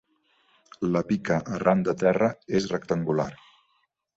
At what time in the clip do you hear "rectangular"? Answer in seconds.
2.73-3.31